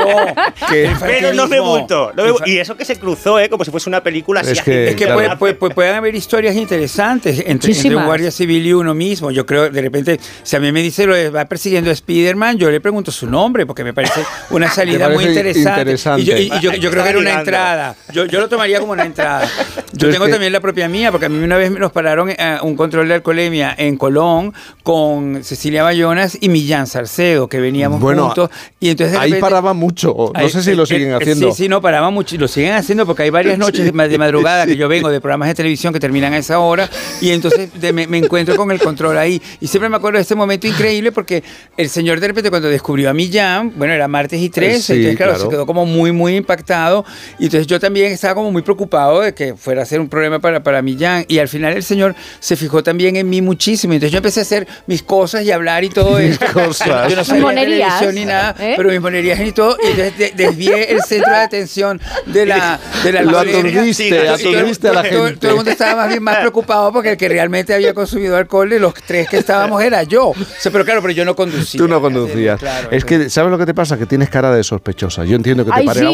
Pero 1.00 1.34
no 1.34 1.46
me 1.46 1.60
multó. 1.60 2.10
y 2.46 2.56
eso 2.56 2.74
que 2.74 2.86
se 2.86 2.96
cruzó, 2.96 3.38
¿eh? 3.38 3.50
Como 3.50 3.66
si 3.66 3.70
fuese 3.70 3.90
una 3.90 4.02
película 4.02 4.40
es 4.40 4.62
Que, 4.62 4.88
es 4.88 4.96
que 4.96 5.08
puede, 5.08 5.36
puede, 5.36 5.54
pueden 5.54 5.94
haber 5.94 6.14
historias 6.14 6.56
interesantes 6.56 7.42
entre, 7.44 7.72
entre, 7.72 7.96
un 7.96 8.06
guardia 8.06 8.30
civil 8.30 8.66
y 8.66 8.72
uno 8.72 8.94
mismo. 8.94 9.30
Yo 9.30 9.44
creo, 9.44 9.68
de 9.68 9.82
repente, 9.82 10.18
si 10.42 10.56
a 10.56 10.60
mí 10.60 10.72
me 10.72 10.80
dice 10.80 11.04
lo 11.04 11.14
de 11.14 11.28
va 11.28 11.44
persiguiendo 11.44 11.90
a 11.90 11.94
Spiderman, 11.94 12.56
yo 12.56 12.70
le 12.70 12.80
pregunto 12.80 13.12
su 13.12 13.28
nombre 13.28 13.66
porque 13.66 13.84
me 13.84 13.92
parece 13.92 14.22
una 14.48 14.70
salida 14.70 15.10
muy 15.10 15.24
interesante. 15.24 15.80
interesante. 15.80 16.22
Y, 16.22 16.24
yo, 16.24 16.36
y 16.38 16.48
yo, 16.60 16.72
yo, 16.72 16.90
creo 16.90 17.04
que 17.04 17.10
era 17.10 17.18
una 17.18 17.40
entrada. 17.40 17.94
Yo, 18.10 18.24
yo 18.24 18.37
lo 18.40 18.48
tomaría 18.48 18.80
como 18.80 18.92
una 18.92 19.04
entrada. 19.04 19.48
Yo 19.92 20.10
tengo 20.10 20.28
también 20.28 20.52
la 20.52 20.60
propia 20.60 20.88
mía, 20.88 21.10
porque 21.10 21.26
a 21.26 21.28
mí 21.28 21.42
una 21.42 21.56
vez 21.56 21.70
nos 21.70 21.92
pararon 21.92 22.30
eh, 22.30 22.58
un 22.62 22.76
control 22.76 23.08
de 23.08 23.14
alcoholemia 23.14 23.74
en 23.76 23.96
Colón 23.96 24.52
con 24.82 25.42
Cecilia 25.42 25.82
Bayonas 25.82 26.38
y 26.40 26.48
Millán 26.48 26.86
Salcedo, 26.86 27.48
que 27.48 27.60
veníamos 27.60 28.00
juntos. 28.00 28.50
Y 28.80 28.90
entonces 28.90 29.16
ahí 29.18 29.34
paraba 29.34 29.72
mucho. 29.72 30.32
No 30.34 30.48
sé 30.48 30.62
si 30.62 30.74
lo 30.74 30.86
siguen 30.86 31.14
haciendo. 31.14 31.50
Sí, 31.50 31.64
sí, 31.64 31.68
no, 31.68 31.80
paraba 31.80 32.10
mucho. 32.10 32.36
Lo 32.36 32.48
siguen 32.48 32.74
haciendo 32.74 33.06
porque 33.06 33.24
hay 33.24 33.30
varias 33.30 33.58
noches 33.58 33.84
de 33.84 33.92
madrugada 34.18 34.66
que 34.66 34.76
yo 34.76 34.88
vengo 34.88 35.10
de 35.10 35.20
programas 35.20 35.48
de 35.48 35.54
televisión 35.54 35.92
que 35.92 36.00
terminan 36.00 36.32
a 36.32 36.38
esa 36.38 36.58
hora 36.58 36.88
y 37.20 37.30
entonces 37.30 37.70
me, 37.92 38.06
me, 38.06 38.18
encuentro 38.18 38.56
con 38.56 38.70
el 38.70 38.78
control 38.78 39.18
ahí. 39.18 39.40
Y 39.60 39.66
siempre 39.66 39.88
me 39.88 39.96
acuerdo 39.96 40.18
de 40.18 40.22
este 40.22 40.34
momento 40.34 40.66
increíble 40.66 41.12
porque 41.12 41.42
el 41.76 41.88
señor 41.88 42.20
de 42.20 42.28
repente 42.28 42.50
cuando 42.50 42.68
descubrió 42.68 43.10
a 43.10 43.14
Millán, 43.14 43.72
bueno, 43.76 43.94
era 43.94 44.08
martes 44.08 44.40
y 44.40 44.50
tres, 44.50 44.84
sí, 44.84 44.92
entonces 44.92 45.16
claro, 45.16 45.32
claro, 45.32 45.44
se 45.44 45.50
quedó 45.50 45.66
como 45.66 45.86
muy, 45.86 46.12
muy 46.12 46.36
impactado. 46.36 47.04
Y 47.38 47.44
entonces 47.44 47.66
yo 47.66 47.80
también 47.80 48.17
estaba 48.18 48.34
como 48.34 48.50
muy 48.52 48.62
preocupado 48.62 49.20
de 49.20 49.32
que 49.34 49.54
fuera 49.54 49.82
a 49.82 49.86
ser 49.86 50.00
un 50.00 50.08
problema 50.08 50.38
para, 50.38 50.62
para 50.62 50.82
Millán. 50.82 51.24
Y 51.28 51.38
al 51.38 51.48
final 51.48 51.72
el 51.74 51.82
señor 51.82 52.14
se 52.40 52.56
fijó 52.56 52.82
también 52.82 53.16
en 53.16 53.28
mí 53.28 53.40
muchísimo. 53.42 53.92
Entonces 53.94 54.12
yo 54.12 54.18
empecé 54.18 54.40
a 54.40 54.42
hacer 54.42 54.66
mis 54.86 55.02
cosas 55.02 55.44
y 55.44 55.50
hablar 55.52 55.84
y 55.84 55.88
todo 55.88 56.18
eso. 56.18 56.40
cosas. 56.52 57.08
Yo 57.10 57.16
no 57.16 57.24
sabía 57.24 57.48
televisión 57.54 58.14
ni 58.14 58.24
nada, 58.24 58.54
¿Eh? 58.58 58.74
pero 58.76 58.90
mis 58.90 59.00
monerías 59.00 59.40
y 59.40 59.52
todo. 59.52 59.76
Y 59.82 59.86
entonces 60.00 60.32
desvié 60.36 60.92
el 60.92 61.02
centro 61.02 61.32
de 61.32 61.38
atención 61.38 62.00
de 62.26 62.46
la, 62.46 62.78
de 63.04 63.12
la 63.12 63.22
Lo 63.22 63.38
aturdiste, 63.38 64.28
aturdiste 64.28 64.88
a 64.88 64.92
la 64.92 65.02
todo- 65.02 65.24
gente. 65.26 65.40
Todo 65.40 65.50
el 65.52 65.56
mundo 65.56 65.70
estaba 65.70 65.96
más 66.02 66.08
bien 66.08 66.22
más 66.22 66.38
preocupado 66.38 66.92
porque 66.92 67.10
el 67.12 67.16
que 67.16 67.28
realmente 67.28 67.72
había 67.74 67.94
consumido 67.94 68.36
alcohol 68.36 68.68
de 68.68 68.78
los 68.80 68.94
tres 68.94 69.28
que 69.28 69.38
estábamos 69.38 69.82
era 69.82 70.02
yo. 70.02 70.28
O 70.28 70.34
sea, 70.58 70.72
pero 70.72 70.84
claro, 70.84 71.00
pero 71.02 71.12
yo 71.12 71.24
no 71.24 71.34
conducía. 71.36 71.78
Tú 71.78 71.86
no 71.88 72.00
conducías. 72.00 72.58
Claro, 72.58 72.88
es 72.90 73.04
que, 73.04 73.30
¿sabes 73.30 73.50
lo 73.50 73.58
que 73.58 73.66
te 73.66 73.74
pasa? 73.74 73.96
Que 73.98 74.06
tienes 74.06 74.28
cara 74.30 74.50
de 74.52 74.62
sospechosa. 74.64 75.24
Yo 75.24 75.36
entiendo 75.36 75.64
que 75.64 75.70
te 75.70 75.76
Ay, 75.80 75.86
pare 75.86 76.00
sí. 76.00 76.08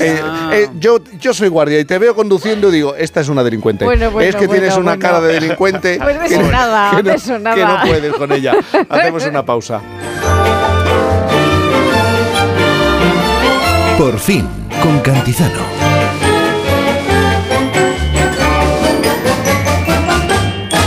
Eh, 0.00 0.20
Ah. 0.22 0.50
eh, 0.54 0.68
yo, 0.78 0.91
yo 1.20 1.34
soy 1.34 1.48
guardia 1.48 1.78
y 1.78 1.84
te 1.84 1.98
veo 1.98 2.14
conduciendo 2.14 2.68
y 2.68 2.72
digo, 2.72 2.94
esta 2.94 3.20
es 3.20 3.28
una 3.28 3.42
delincuente. 3.44 3.84
Bueno, 3.84 4.10
bueno, 4.10 4.28
es 4.28 4.36
que 4.36 4.46
bueno, 4.46 4.60
tienes 4.60 4.76
una 4.78 4.92
bueno. 4.92 5.00
cara 5.00 5.20
de 5.20 5.34
delincuente 5.34 5.98
Pues 6.02 6.16
no, 7.28 7.54
que 7.54 7.64
no 7.64 7.82
puedes 7.84 8.12
con 8.14 8.32
ella. 8.32 8.54
Hacemos 8.88 9.24
una 9.26 9.44
pausa. 9.44 9.80
Por 13.98 14.18
fin, 14.18 14.48
con 14.82 15.00
Cantizano. 15.00 15.81